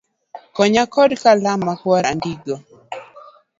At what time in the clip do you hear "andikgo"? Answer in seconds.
2.11-2.55